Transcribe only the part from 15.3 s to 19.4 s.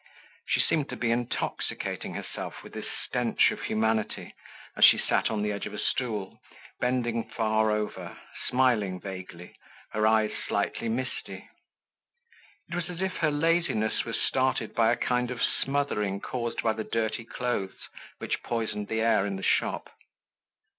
smothering caused by the dirty clothes which poisoned the air in